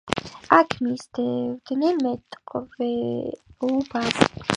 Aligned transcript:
აქ 0.55 0.71
მისდევენ 0.85 1.99
მეტყევეობას. 2.05 4.17